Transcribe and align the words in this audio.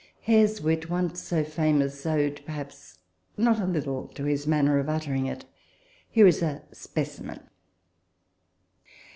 Hare's 0.23 0.61
wit, 0.63 0.89
once 0.89 1.21
so 1.21 1.43
famous, 1.43 2.03
owed 2.07 2.41
perhaps 2.43 2.97
not 3.37 3.59
a 3.59 3.67
little 3.67 4.07
to 4.15 4.23
his 4.23 4.47
manner 4.47 4.79
of 4.79 4.89
uttering 4.89 5.27
it. 5.27 5.45
Here 6.09 6.25
is 6.25 6.41
a 6.41 6.63
speci 6.73 7.21
men. 7.21 7.47